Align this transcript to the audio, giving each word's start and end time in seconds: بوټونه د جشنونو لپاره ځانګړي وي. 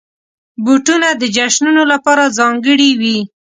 بوټونه 0.63 1.09
د 1.21 1.23
جشنونو 1.35 1.83
لپاره 1.91 2.33
ځانګړي 2.37 2.89
وي. 3.01 3.17